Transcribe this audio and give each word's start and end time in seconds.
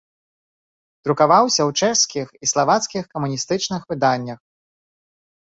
Друкаваўся 1.07 1.59
ў 1.65 1.71
чэшскіх 1.83 2.27
і 2.47 2.51
славацкіх 2.53 3.03
камуністычных 3.13 3.81
выданнях. 3.95 4.39